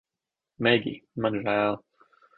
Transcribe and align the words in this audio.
Megij, 0.67 0.97
man 1.25 1.39
žēl 1.45 1.81